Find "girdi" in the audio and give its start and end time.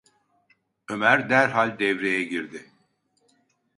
2.23-2.69